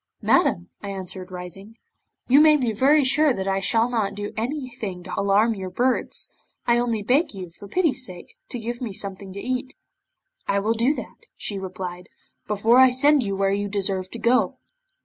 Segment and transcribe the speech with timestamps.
[0.19, 1.77] '"Madam," I answered, rising,
[2.27, 6.33] "you may be very sure that I shall not do anything to alarm your birds.
[6.65, 9.75] I only beg you, for pity's sake, to give me something to eat."
[10.47, 12.09] '"I will do that," she replied,
[12.47, 14.57] "before I send you where you deserve to go."